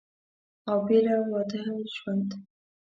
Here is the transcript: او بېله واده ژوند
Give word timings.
او 0.69 0.77
بېله 0.87 1.15
واده 1.31 1.61
ژوند 1.95 2.29